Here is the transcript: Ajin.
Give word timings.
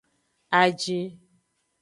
Ajin. 0.59 1.05